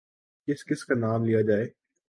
[0.47, 1.65] کس کس کا نام لیا جائے۔